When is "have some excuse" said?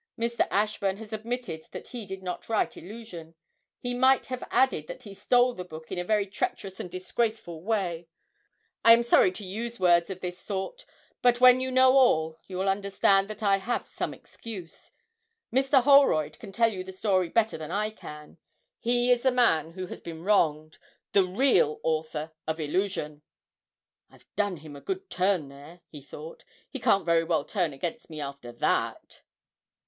13.57-14.91